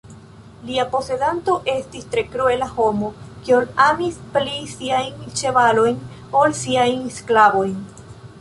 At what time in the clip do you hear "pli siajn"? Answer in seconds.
4.39-5.23